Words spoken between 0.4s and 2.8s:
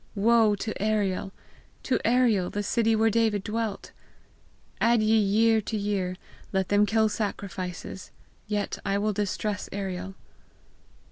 to Ariel, to Ariel, the